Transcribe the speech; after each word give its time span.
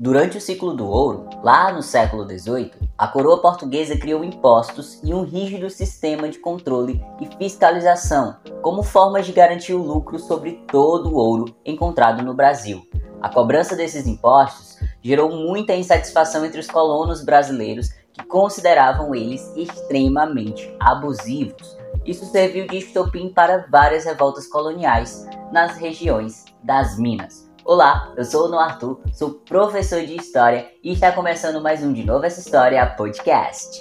Durante 0.00 0.38
o 0.38 0.40
ciclo 0.40 0.74
do 0.74 0.86
ouro, 0.86 1.28
lá 1.44 1.70
no 1.70 1.82
século 1.82 2.24
XVIII, 2.24 2.72
a 2.98 3.06
coroa 3.06 3.40
portuguesa 3.40 3.96
criou 3.96 4.24
impostos 4.24 4.98
e 5.04 5.12
um 5.12 5.22
rígido 5.22 5.68
sistema 5.70 6.28
de 6.28 6.38
controle 6.38 7.00
e 7.20 7.26
fiscalização 7.36 8.36
como 8.62 8.82
formas 8.82 9.26
de 9.26 9.32
garantir 9.32 9.74
o 9.74 9.82
lucro 9.82 10.18
sobre 10.18 10.64
todo 10.66 11.10
o 11.10 11.16
ouro 11.16 11.54
encontrado 11.64 12.24
no 12.24 12.34
Brasil. 12.34 12.82
A 13.20 13.28
cobrança 13.28 13.76
desses 13.76 14.06
impostos 14.06 14.78
gerou 15.02 15.30
muita 15.30 15.76
insatisfação 15.76 16.44
entre 16.44 16.58
os 16.58 16.66
colonos 16.66 17.24
brasileiros 17.24 17.90
que 18.12 18.24
consideravam 18.24 19.14
eles 19.14 19.52
extremamente 19.54 20.74
abusivos. 20.80 21.76
Isso 22.04 22.24
serviu 22.24 22.66
de 22.66 22.78
estopim 22.78 23.28
para 23.28 23.66
várias 23.70 24.04
revoltas 24.04 24.46
coloniais 24.48 25.26
nas 25.52 25.76
regiões 25.76 26.46
das 26.64 26.98
Minas. 26.98 27.51
Olá, 27.64 28.12
eu 28.16 28.24
sou 28.24 28.46
o 28.46 28.48
Noah 28.48 28.72
Arthur, 28.72 29.00
sou 29.14 29.34
professor 29.34 30.04
de 30.04 30.16
História 30.16 30.68
e 30.82 30.92
está 30.92 31.12
começando 31.12 31.62
mais 31.62 31.80
um 31.80 31.92
De 31.92 32.02
Novo 32.02 32.26
Essa 32.26 32.40
História 32.40 32.84
podcast. 32.84 33.80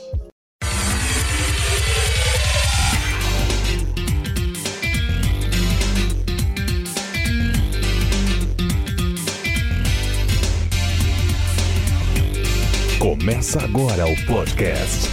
Começa 12.99 13.63
agora 13.63 14.05
o 14.05 14.25
podcast. 14.27 15.09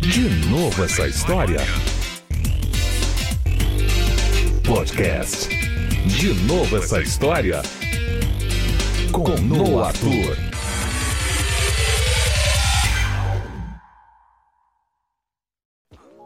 De 0.00 0.50
novo 0.50 0.84
essa 0.84 1.06
história? 1.06 1.60
Podcast 4.66 5.61
de 6.06 6.34
novo 6.46 6.76
essa 6.76 7.00
história 7.00 7.62
com 9.12 9.28
Noah 9.40 9.88
Arthur. 9.88 10.36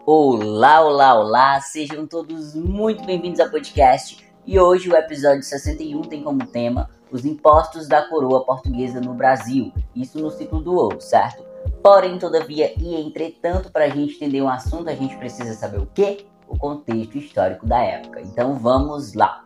Olá, 0.06 0.80
olá, 0.80 1.14
olá! 1.14 1.60
Sejam 1.60 2.06
todos 2.06 2.54
muito 2.54 3.04
bem-vindos 3.04 3.38
ao 3.38 3.50
podcast. 3.50 4.24
E 4.46 4.58
hoje 4.58 4.88
o 4.88 4.96
episódio 4.96 5.42
61 5.42 6.02
tem 6.02 6.22
como 6.22 6.46
tema 6.46 6.88
os 7.10 7.24
impostos 7.24 7.86
da 7.86 8.02
coroa 8.08 8.44
portuguesa 8.44 9.00
no 9.00 9.12
Brasil. 9.12 9.72
Isso 9.94 10.18
no 10.18 10.30
ciclo 10.30 10.60
do 10.60 10.74
ouro, 10.74 11.00
certo? 11.00 11.44
Porém, 11.82 12.18
todavia 12.18 12.72
e 12.78 12.94
entretanto, 12.94 13.70
para 13.70 13.84
a 13.84 13.88
gente 13.88 14.14
entender 14.14 14.40
um 14.40 14.48
assunto, 14.48 14.88
a 14.88 14.94
gente 14.94 15.16
precisa 15.16 15.52
saber 15.54 15.78
o 15.78 15.86
quê? 15.94 16.26
O 16.48 16.56
contexto 16.56 17.18
histórico 17.18 17.66
da 17.66 17.82
época. 17.82 18.20
Então 18.20 18.54
vamos 18.54 19.14
lá. 19.14 19.45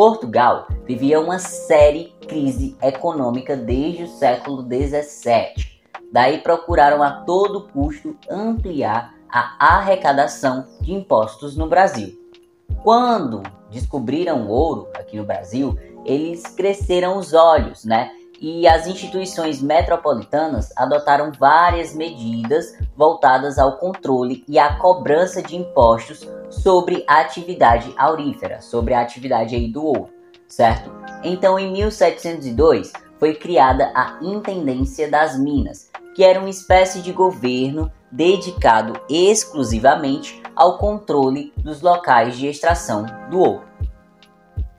Portugal 0.00 0.66
vivia 0.86 1.20
uma 1.20 1.38
séria 1.38 2.08
crise 2.26 2.74
econômica 2.80 3.54
desde 3.54 4.04
o 4.04 4.08
século 4.08 4.62
XVII. 4.62 5.62
Daí 6.10 6.38
procuraram 6.38 7.02
a 7.02 7.20
todo 7.24 7.68
custo 7.68 8.16
ampliar 8.30 9.14
a 9.28 9.76
arrecadação 9.76 10.66
de 10.80 10.94
impostos 10.94 11.54
no 11.54 11.68
Brasil. 11.68 12.18
Quando 12.82 13.42
descobriram 13.70 14.46
o 14.46 14.48
ouro 14.48 14.88
aqui 14.94 15.18
no 15.18 15.26
Brasil, 15.26 15.78
eles 16.06 16.44
cresceram 16.46 17.18
os 17.18 17.34
olhos, 17.34 17.84
né? 17.84 18.10
E 18.40 18.66
as 18.66 18.86
instituições 18.86 19.60
metropolitanas 19.60 20.72
adotaram 20.74 21.30
várias 21.30 21.94
medidas 21.94 22.74
voltadas 22.96 23.58
ao 23.58 23.76
controle 23.76 24.42
e 24.48 24.58
à 24.58 24.76
cobrança 24.76 25.42
de 25.42 25.56
impostos 25.56 26.26
sobre 26.48 27.04
a 27.06 27.20
atividade 27.20 27.92
aurífera, 27.98 28.62
sobre 28.62 28.94
a 28.94 29.02
atividade 29.02 29.54
aí 29.54 29.70
do 29.70 29.84
ouro, 29.84 30.08
certo? 30.48 30.90
Então, 31.22 31.58
em 31.58 31.70
1702 31.70 32.92
foi 33.18 33.34
criada 33.34 33.92
a 33.94 34.18
Intendência 34.22 35.10
das 35.10 35.38
Minas, 35.38 35.90
que 36.14 36.24
era 36.24 36.40
uma 36.40 36.48
espécie 36.48 37.02
de 37.02 37.12
governo 37.12 37.92
dedicado 38.10 38.98
exclusivamente 39.10 40.42
ao 40.56 40.78
controle 40.78 41.52
dos 41.58 41.82
locais 41.82 42.38
de 42.38 42.46
extração 42.46 43.04
do 43.30 43.38
ouro. 43.38 43.69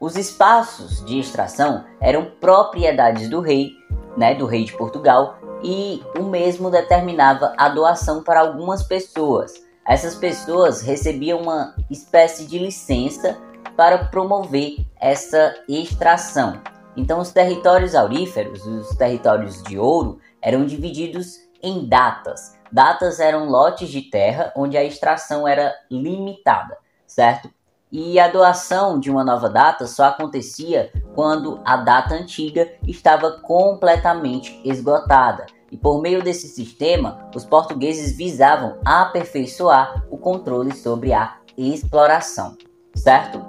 Os 0.02 0.18
espaços 0.18 1.06
de 1.06 1.20
extração 1.20 1.86
eram 2.02 2.26
propriedades 2.42 3.30
do 3.30 3.40
rei, 3.40 3.74
né, 4.18 4.34
do 4.34 4.48
rei 4.48 4.66
de 4.66 4.74
Portugal, 4.74 5.38
e 5.64 6.04
o 6.20 6.24
mesmo 6.24 6.72
determinava 6.72 7.54
a 7.56 7.70
doação 7.70 8.24
para 8.24 8.40
algumas 8.40 8.82
pessoas, 8.82 9.54
essas 9.86 10.16
pessoas 10.16 10.82
recebiam 10.82 11.42
uma 11.42 11.76
espécie 11.90 12.46
de 12.46 12.58
licença 12.58 13.38
para 13.76 14.06
promover 14.06 14.86
essa 15.00 15.56
extração. 15.68 16.62
Então, 16.96 17.20
os 17.20 17.32
territórios 17.32 17.96
auríferos, 17.96 18.66
os 18.66 18.96
territórios 18.96 19.62
de 19.64 19.78
ouro, 19.78 20.20
eram 20.42 20.66
divididos 20.66 21.38
em 21.62 21.88
datas. 21.88 22.58
Datas 22.72 23.20
eram 23.20 23.50
lotes 23.50 23.90
de 23.90 24.02
terra 24.02 24.52
onde 24.56 24.78
a 24.78 24.84
extração 24.84 25.48
era 25.48 25.74
limitada, 25.90 26.78
certo? 27.08 27.50
E 27.92 28.18
a 28.18 28.30
doação 28.30 28.98
de 28.98 29.12
uma 29.12 29.22
nova 29.22 29.50
data 29.50 29.86
só 29.86 30.06
acontecia 30.06 30.90
quando 31.14 31.60
a 31.66 31.76
data 31.76 32.16
antiga 32.16 32.72
estava 32.88 33.32
completamente 33.42 34.62
esgotada. 34.64 35.46
E 35.70 35.76
por 35.76 36.02
meio 36.02 36.24
desse 36.24 36.48
sistema, 36.48 37.30
os 37.36 37.44
portugueses 37.44 38.16
visavam 38.16 38.78
aperfeiçoar 38.86 40.06
o 40.10 40.18
controle 40.18 40.74
sobre 40.74 41.12
a 41.12 41.36
exploração, 41.58 42.58
certo? 42.96 43.46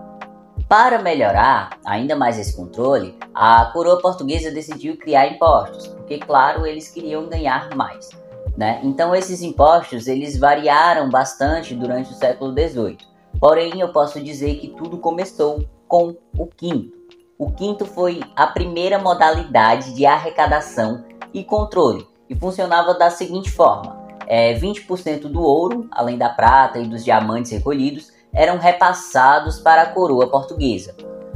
Para 0.68 1.00
melhorar 1.00 1.78
ainda 1.84 2.16
mais 2.16 2.36
esse 2.36 2.56
controle, 2.56 3.16
a 3.32 3.66
coroa 3.66 4.00
portuguesa 4.00 4.50
decidiu 4.50 4.96
criar 4.96 5.28
impostos, 5.28 5.86
porque 5.86 6.18
claro, 6.18 6.66
eles 6.66 6.88
queriam 6.88 7.28
ganhar 7.28 7.74
mais, 7.76 8.10
né? 8.56 8.80
Então 8.82 9.14
esses 9.14 9.40
impostos, 9.40 10.08
eles 10.08 10.36
variaram 10.36 11.08
bastante 11.10 11.74
durante 11.74 12.10
o 12.10 12.14
século 12.14 12.52
XVIII. 12.52 13.11
Porém, 13.42 13.80
eu 13.80 13.88
posso 13.88 14.22
dizer 14.22 14.60
que 14.60 14.68
tudo 14.68 14.98
começou 14.98 15.68
com 15.88 16.16
o 16.38 16.46
quinto. 16.46 16.96
O 17.36 17.50
quinto 17.50 17.84
foi 17.84 18.20
a 18.36 18.46
primeira 18.46 19.00
modalidade 19.00 19.94
de 19.94 20.06
arrecadação 20.06 21.04
e 21.34 21.42
controle 21.42 22.06
e 22.30 22.36
funcionava 22.36 22.94
da 22.94 23.10
seguinte 23.10 23.50
forma: 23.50 23.98
é, 24.28 24.54
20% 24.54 25.22
do 25.22 25.42
ouro, 25.42 25.88
além 25.90 26.16
da 26.16 26.28
prata 26.28 26.78
e 26.78 26.86
dos 26.86 27.04
diamantes 27.04 27.50
recolhidos, 27.50 28.12
eram 28.32 28.58
repassados 28.58 29.58
para 29.58 29.82
a 29.82 29.92
coroa 29.92 30.28
portuguesa. 30.28 30.94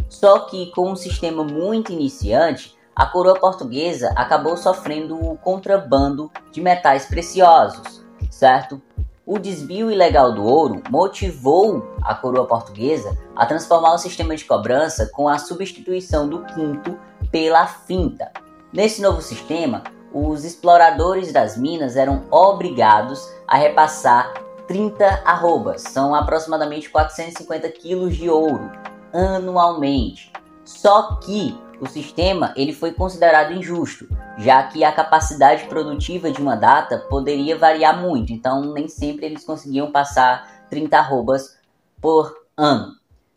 Só 0.08 0.38
que 0.38 0.66
com 0.66 0.92
um 0.92 0.96
sistema 0.96 1.42
muito 1.42 1.92
iniciante, 1.92 2.72
a 2.94 3.04
coroa 3.04 3.34
portuguesa 3.40 4.12
acabou 4.14 4.56
sofrendo 4.56 5.16
o 5.16 5.36
contrabando 5.36 6.30
de 6.52 6.60
metais 6.60 7.06
preciosos, 7.06 8.06
certo? 8.30 8.80
O 9.26 9.40
desvio 9.40 9.90
ilegal 9.90 10.32
do 10.32 10.44
ouro 10.44 10.80
motivou 10.88 11.84
a 12.00 12.14
coroa 12.14 12.46
portuguesa 12.46 13.18
a 13.34 13.44
transformar 13.44 13.92
o 13.94 13.98
sistema 13.98 14.36
de 14.36 14.44
cobrança 14.44 15.10
com 15.12 15.28
a 15.28 15.36
substituição 15.36 16.28
do 16.28 16.44
quinto 16.44 16.96
pela 17.28 17.66
finta. 17.66 18.30
Nesse 18.72 19.02
novo 19.02 19.20
sistema, 19.20 19.82
os 20.14 20.44
exploradores 20.44 21.32
das 21.32 21.56
minas 21.56 21.96
eram 21.96 22.22
obrigados 22.30 23.28
a 23.48 23.56
repassar 23.56 24.32
30 24.68 25.22
arrobas, 25.24 25.82
são 25.82 26.14
aproximadamente 26.14 26.88
450 26.88 27.68
quilos 27.70 28.14
de 28.14 28.30
ouro 28.30 28.70
anualmente. 29.12 30.32
Só 30.64 31.16
que 31.16 31.58
o 31.80 31.86
sistema 31.86 32.52
ele 32.56 32.72
foi 32.72 32.92
considerado 32.92 33.52
injusto, 33.52 34.08
já 34.38 34.62
que 34.64 34.84
a 34.84 34.92
capacidade 34.92 35.64
produtiva 35.64 36.30
de 36.30 36.40
uma 36.40 36.56
data 36.56 36.98
poderia 37.10 37.56
variar 37.56 38.00
muito, 38.00 38.32
então 38.32 38.72
nem 38.72 38.88
sempre 38.88 39.26
eles 39.26 39.44
conseguiam 39.44 39.90
passar 39.90 40.66
30 40.70 40.98
arrobas 40.98 41.56
por 42.00 42.34
ano. 42.56 42.94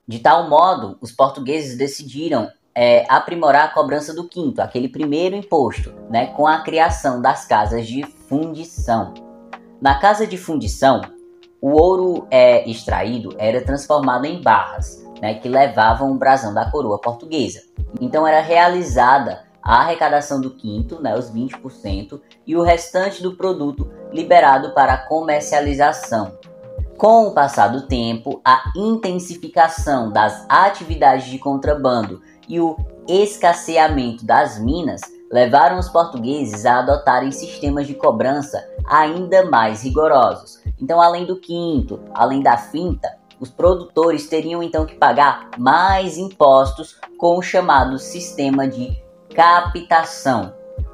De 0.08 0.20
tal 0.20 0.50
modo, 0.50 0.98
os 1.02 1.12
portugueses 1.12 1.78
decidiram 1.78 2.50
é, 2.74 3.06
aprimorar 3.10 3.66
a 3.66 3.74
cobrança 3.74 4.14
do 4.14 4.28
quinto, 4.28 4.62
aquele 4.62 4.88
primeiro 4.88 5.36
imposto, 5.36 5.94
né, 6.10 6.28
com 6.28 6.48
a 6.48 6.60
criação 6.60 7.22
das 7.22 7.46
casas 7.46 7.86
de 7.86 8.04
fundição. 8.04 9.14
Na 9.82 10.00
casa 10.00 10.26
de 10.26 10.38
fundição, 10.38 11.02
o 11.62 11.72
ouro 11.72 12.28
é, 12.32 12.70
extraído 12.70 13.36
era 13.38 13.62
transformado 13.62 14.26
em 14.26 14.42
barras, 14.42 15.06
né, 15.22 15.36
que 15.36 15.48
levavam 15.48 16.12
o 16.12 16.16
brasão 16.16 16.54
da 16.54 16.70
coroa 16.70 17.00
portuguesa. 17.00 17.62
Então 18.00 18.26
era 18.28 18.42
realizada 18.42 19.44
a 19.62 19.82
arrecadação 19.82 20.40
do 20.40 20.52
quinto, 20.52 21.02
né, 21.02 21.18
os 21.18 21.32
20%, 21.32 22.20
e 22.46 22.56
o 22.56 22.64
restante 22.64 23.22
do 23.22 23.36
produto 23.36 23.90
liberado 24.12 24.72
para 24.74 24.98
comercialização. 24.98 26.38
Com 26.98 27.28
o 27.28 27.32
passar 27.32 27.70
do 27.70 27.88
tempo, 27.88 28.42
a 28.44 28.72
intensificação 28.76 30.12
das 30.12 30.46
atividades 30.50 31.28
de 31.28 31.40
contrabando 31.40 32.22
e 32.48 32.60
o 32.60 32.76
escasseamento 33.08 34.26
das 34.26 34.60
minas 34.60 35.02
levaram 35.32 35.78
os 35.78 35.88
portugueses 35.88 36.66
a 36.66 36.80
adotarem 36.80 37.32
sistemas 37.32 37.88
de 37.88 37.94
cobrança 37.94 38.68
ainda 38.86 39.46
mais 39.46 39.84
rigorosos. 39.84 40.60
Então, 40.82 41.02
além 41.02 41.26
do 41.26 41.40
quinto, 41.40 42.00
além 42.14 42.42
da 42.42 42.58
finta, 42.58 43.19
os 43.40 43.50
produtores 43.50 44.28
teriam 44.28 44.62
então 44.62 44.86
que 44.86 44.96
pagar 44.96 45.50
mais 45.58 46.18
impostos 46.18 46.98
com 47.18 47.38
o 47.38 47.42
chamado 47.42 47.98
sistema 47.98 48.68
de 48.68 49.02
captação. 49.34 50.54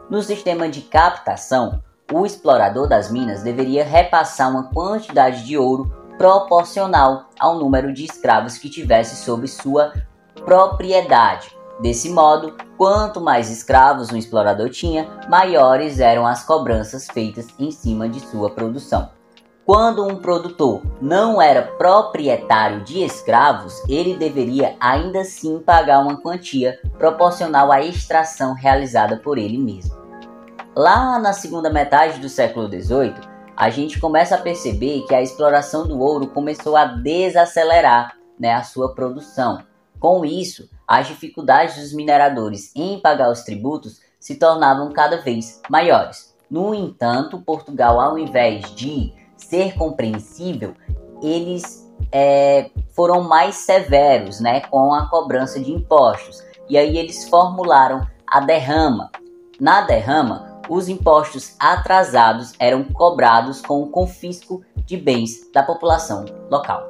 No 0.09 0.21
sistema 0.21 0.69
de 0.69 0.81
captação, 0.81 1.81
o 2.11 2.25
explorador 2.25 2.87
das 2.87 3.09
minas 3.09 3.41
deveria 3.41 3.83
repassar 3.83 4.49
uma 4.49 4.69
quantidade 4.69 5.43
de 5.43 5.57
ouro 5.57 5.91
proporcional 6.17 7.29
ao 7.39 7.57
número 7.57 7.91
de 7.91 8.05
escravos 8.05 8.57
que 8.57 8.69
tivesse 8.69 9.15
sob 9.23 9.47
sua 9.47 9.91
propriedade. 10.45 11.55
Desse 11.79 12.09
modo, 12.09 12.55
quanto 12.77 13.19
mais 13.19 13.49
escravos 13.49 14.11
um 14.11 14.15
explorador 14.15 14.69
tinha, 14.69 15.09
maiores 15.27 15.99
eram 15.99 16.25
as 16.25 16.43
cobranças 16.43 17.07
feitas 17.07 17.47
em 17.59 17.69
cima 17.69 18.07
de 18.07 18.19
sua 18.21 18.49
produção. 18.49 19.09
Quando 19.65 20.05
um 20.05 20.17
produtor 20.17 20.83
não 21.01 21.41
era 21.41 21.63
proprietário 21.63 22.83
de 22.83 23.03
escravos, 23.03 23.81
ele 23.89 24.15
deveria 24.15 24.75
ainda 24.79 25.21
assim 25.21 25.57
pagar 25.57 26.01
uma 26.01 26.21
quantia 26.21 26.79
proporcional 26.99 27.71
à 27.71 27.81
extração 27.81 28.53
realizada 28.53 29.17
por 29.17 29.39
ele 29.39 29.57
mesmo. 29.57 29.95
Lá 30.75 31.17
na 31.17 31.33
segunda 31.33 31.71
metade 31.71 32.19
do 32.19 32.29
século 32.29 32.67
XVIII, 32.67 33.15
a 33.57 33.71
gente 33.71 33.99
começa 33.99 34.35
a 34.35 34.41
perceber 34.41 35.03
que 35.07 35.15
a 35.15 35.21
exploração 35.23 35.87
do 35.87 35.99
ouro 35.99 36.27
começou 36.27 36.77
a 36.77 36.85
desacelerar 36.85 38.15
né, 38.39 38.53
a 38.53 38.61
sua 38.61 38.93
produção. 38.93 39.63
Com 39.99 40.23
isso, 40.23 40.69
as 40.87 41.07
dificuldades 41.07 41.81
dos 41.81 41.91
mineradores 41.91 42.71
em 42.75 42.99
pagar 42.99 43.31
os 43.31 43.41
tributos 43.41 43.99
se 44.19 44.35
tornavam 44.35 44.91
cada 44.91 45.21
vez 45.21 45.59
maiores. 45.71 46.35
No 46.51 46.75
entanto, 46.75 47.41
Portugal, 47.41 47.99
ao 47.99 48.19
invés 48.19 48.75
de 48.75 49.24
ser 49.37 49.75
compreensível, 49.75 50.73
eles 51.21 51.85
é, 52.11 52.69
foram 52.93 53.23
mais 53.23 53.55
severos 53.55 54.39
né, 54.39 54.61
com 54.61 54.93
a 54.93 55.07
cobrança 55.09 55.59
de 55.59 55.71
impostos. 55.71 56.43
E 56.69 56.77
aí 56.77 56.97
eles 56.97 57.27
formularam 57.29 58.05
a 58.27 58.39
derrama. 58.39 59.11
Na 59.59 59.81
derrama, 59.81 60.61
os 60.69 60.89
impostos 60.89 61.55
atrasados 61.59 62.53
eram 62.59 62.83
cobrados 62.83 63.61
com 63.61 63.81
o 63.81 63.89
confisco 63.89 64.63
de 64.85 64.97
bens 64.97 65.51
da 65.53 65.63
população 65.63 66.25
local. 66.49 66.83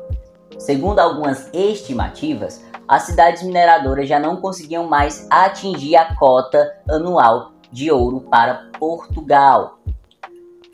Segundo 0.58 1.00
algumas 1.00 1.50
estimativas, 1.54 2.64
as 2.88 3.04
cidades 3.04 3.44
mineradoras 3.44 4.08
já 4.08 4.20
não 4.20 4.38
conseguiam 4.38 4.88
mais 4.88 5.28
atingir 5.30 5.96
a 5.96 6.16
cota 6.16 6.78
anual 6.90 7.52
de 7.72 7.92
ouro 7.92 8.22
para 8.22 8.70
Portugal. 8.80 9.80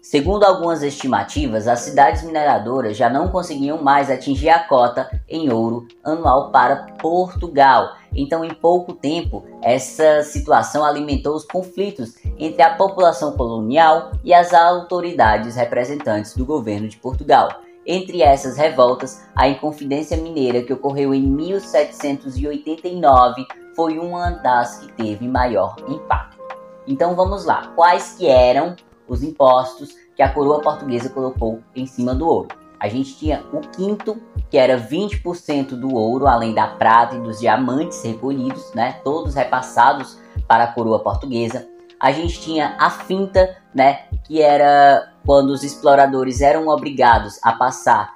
Segundo 0.02 0.44
algumas 0.44 0.82
estimativas, 0.82 1.68
as 1.68 1.82
cidades 1.82 2.24
mineradoras 2.24 2.98
já 2.98 3.08
não 3.08 3.28
conseguiam 3.28 3.84
mais 3.84 4.10
atingir 4.10 4.50
a 4.50 4.68
cota 4.68 5.08
em 5.30 5.54
ouro 5.54 5.88
anual 6.04 6.50
para 6.50 6.88
Portugal. 7.00 7.98
Então, 8.12 8.44
em 8.44 8.52
pouco 8.52 8.94
tempo, 8.94 9.46
essa 9.62 10.24
situação 10.24 10.84
alimentou 10.84 11.36
os 11.36 11.46
conflitos 11.46 12.16
entre 12.40 12.64
a 12.64 12.74
população 12.74 13.34
colonial 13.34 14.14
e 14.24 14.34
as 14.34 14.56
autoridades 14.56 15.56
representantes 15.56 16.36
do 16.36 16.48
governo 16.48 16.88
de 16.88 16.98
Portugal. 16.98 17.62
Entre 17.86 18.24
essas 18.24 18.58
revoltas, 18.58 19.24
a 19.36 19.48
Inconfidência 19.48 20.18
Mineira, 20.18 20.64
que 20.64 20.74
ocorreu 20.74 21.14
em 21.14 21.22
1789, 21.22 23.46
foi 23.76 24.00
uma 24.00 24.32
das 24.32 24.80
que 24.80 24.92
teve 24.94 25.28
maior 25.28 25.76
impacto. 25.88 26.42
Então 26.88 27.16
vamos 27.16 27.46
lá, 27.46 27.72
quais 27.76 28.16
que 28.18 28.28
eram 28.28 28.76
os 29.12 29.22
impostos 29.22 29.90
que 30.16 30.22
a 30.22 30.34
coroa 30.34 30.62
portuguesa 30.62 31.10
colocou 31.10 31.60
em 31.76 31.86
cima 31.86 32.16
do 32.16 32.28
ouro? 32.28 32.48
A 32.80 32.88
gente 32.88 33.16
tinha 33.16 33.44
o 33.54 33.60
quinto, 33.60 34.20
que 34.50 34.58
era 34.58 34.80
20% 34.80 35.80
do 35.80 35.94
ouro, 35.94 36.28
além 36.28 36.54
da 36.54 36.66
prata 36.66 37.16
e 37.16 37.20
dos 37.20 37.40
diamantes 37.40 38.02
recolhidos, 38.04 38.74
né, 38.74 39.00
todos 39.04 39.36
repassados 39.36 40.18
para 40.48 40.64
a 40.64 40.68
coroa 40.68 41.00
portuguesa. 41.00 41.68
A 42.00 42.12
gente 42.12 42.42
tinha 42.42 42.76
a 42.80 42.90
finta, 42.90 43.56
né, 43.74 44.06
que 44.24 44.42
era 44.42 45.12
quando 45.24 45.52
os 45.52 45.64
exploradores 45.64 46.42
eram 46.42 46.70
obrigados 46.70 47.38
a 47.44 47.52
passar 47.52 48.16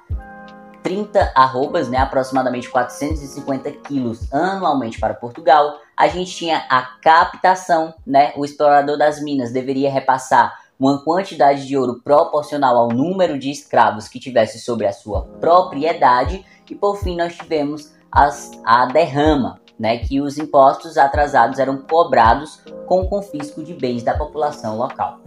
30 0.82 1.32
arrobas, 1.34 1.88
né, 1.88 1.98
aproximadamente 1.98 2.68
450 2.68 3.70
quilos 3.70 4.32
anualmente 4.32 4.98
para 4.98 5.14
Portugal. 5.14 5.78
A 5.96 6.08
gente 6.08 6.34
tinha 6.34 6.64
a 6.68 6.82
captação, 7.00 7.94
né, 8.04 8.32
o 8.36 8.44
explorador 8.44 8.98
das 8.98 9.22
minas 9.22 9.52
deveria 9.52 9.90
repassar 9.90 10.65
uma 10.78 11.02
quantidade 11.02 11.66
de 11.66 11.76
ouro 11.76 12.00
proporcional 12.02 12.76
ao 12.76 12.88
número 12.88 13.38
de 13.38 13.50
escravos 13.50 14.08
que 14.08 14.20
tivesse 14.20 14.58
sobre 14.60 14.86
a 14.86 14.92
sua 14.92 15.22
propriedade. 15.40 16.44
E 16.68 16.74
por 16.74 16.96
fim 16.96 17.16
nós 17.16 17.34
tivemos 17.36 17.94
as, 18.10 18.50
a 18.64 18.86
derrama, 18.86 19.60
né, 19.78 19.98
que 19.98 20.20
os 20.20 20.38
impostos 20.38 20.98
atrasados 20.98 21.58
eram 21.58 21.78
cobrados 21.78 22.62
com 22.86 23.00
o 23.00 23.08
confisco 23.08 23.62
de 23.62 23.74
bens 23.74 24.02
da 24.02 24.16
população 24.16 24.76
local. 24.76 25.20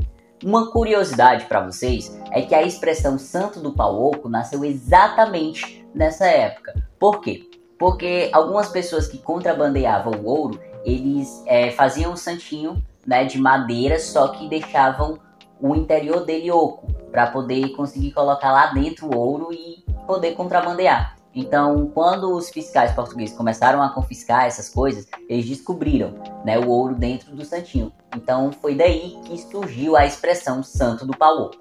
Uma 0.43 0.71
curiosidade 0.71 1.45
para 1.45 1.65
vocês 1.65 2.17
é 2.31 2.41
que 2.41 2.55
a 2.55 2.63
expressão 2.63 3.17
santo 3.19 3.59
do 3.59 3.73
pau 3.73 4.01
oco 4.01 4.29
nasceu 4.29 4.63
exatamente 4.63 5.85
nessa 5.93 6.25
época. 6.25 6.73
Por 6.97 7.19
quê? 7.19 7.49
Porque 7.77 8.29
algumas 8.31 8.69
pessoas 8.69 9.07
que 9.07 9.17
contrabandeavam 9.17 10.13
o 10.13 10.25
ouro, 10.25 10.59
eles 10.85 11.43
é, 11.45 11.71
faziam 11.71 12.13
um 12.13 12.15
santinho 12.15 12.81
né, 13.05 13.25
de 13.25 13.37
madeira, 13.37 13.99
só 13.99 14.29
que 14.29 14.47
deixavam 14.47 15.19
o 15.59 15.75
interior 15.75 16.25
dele 16.25 16.51
oco, 16.51 16.87
para 17.11 17.27
poder 17.27 17.69
conseguir 17.69 18.11
colocar 18.11 18.51
lá 18.51 18.67
dentro 18.67 19.07
o 19.07 19.17
ouro 19.17 19.51
e 19.51 19.83
poder 20.05 20.33
contrabandear. 20.33 21.17
Então, 21.33 21.91
quando 21.93 22.35
os 22.35 22.49
fiscais 22.49 22.91
portugueses 22.93 23.35
começaram 23.35 23.81
a 23.83 23.89
confiscar 23.89 24.45
essas 24.45 24.69
coisas, 24.69 25.07
eles 25.27 25.47
descobriram 25.47 26.15
né, 26.43 26.57
o 26.57 26.67
ouro 26.67 26.95
dentro 26.95 27.35
do 27.35 27.45
santinho. 27.45 27.93
Então, 28.15 28.51
foi 28.51 28.75
daí 28.75 29.17
que 29.25 29.37
surgiu 29.37 29.95
a 29.95 30.05
expressão 30.05 30.63
santo 30.63 31.05
do 31.05 31.15
pau 31.15 31.51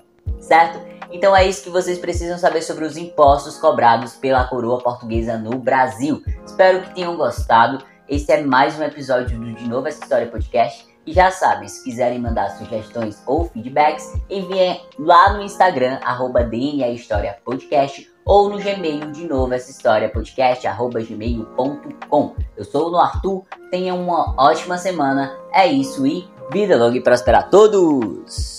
certo? 0.40 0.80
Então 1.10 1.34
é 1.34 1.46
isso 1.46 1.64
que 1.64 1.70
vocês 1.70 1.98
precisam 1.98 2.38
saber 2.38 2.62
sobre 2.62 2.84
os 2.84 2.96
impostos 2.96 3.58
cobrados 3.58 4.14
pela 4.14 4.44
coroa 4.44 4.78
portuguesa 4.78 5.38
no 5.38 5.58
Brasil. 5.58 6.22
Espero 6.44 6.82
que 6.82 6.94
tenham 6.94 7.16
gostado. 7.16 7.84
Esse 8.08 8.32
é 8.32 8.42
mais 8.42 8.78
um 8.78 8.82
episódio 8.82 9.38
do 9.38 9.52
De 9.52 9.68
Novo 9.68 9.88
Essa 9.88 10.02
História 10.02 10.26
Podcast. 10.26 10.87
E 11.08 11.12
já 11.14 11.30
sabem, 11.30 11.66
se 11.66 11.82
quiserem 11.82 12.18
mandar 12.18 12.50
sugestões 12.50 13.22
ou 13.24 13.46
feedbacks, 13.46 14.12
enviem 14.28 14.78
lá 14.98 15.32
no 15.32 15.40
Instagram, 15.40 15.98
arroba 16.04 16.44
DNA 16.44 16.88
História 16.88 17.38
Podcast 17.42 18.12
ou 18.26 18.50
no 18.50 18.58
Gmail 18.58 19.10
de 19.12 19.26
novo 19.26 19.54
essa 19.54 19.70
história 19.70 20.10
podcast 20.10 20.66
arroba 20.66 21.00
gmail.com. 21.00 22.34
Eu 22.54 22.64
sou 22.66 22.90
o 22.90 22.98
Arthur, 22.98 23.42
tenham 23.70 24.02
uma 24.02 24.34
ótima 24.38 24.76
semana. 24.76 25.34
É 25.50 25.66
isso 25.66 26.06
e 26.06 26.28
vida 26.52 26.76
longa 26.76 26.98
e 26.98 27.02
próspera 27.02 27.38
a 27.38 27.42
todos! 27.42 28.57